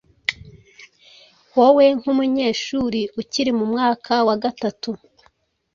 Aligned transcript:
Wowe 1.57 1.85
nk’umunyeshuri 1.97 3.01
ukiri 3.19 3.51
mu 3.59 3.65
mwaka 3.71 4.13
wa 4.27 4.35
gatatu, 4.43 4.89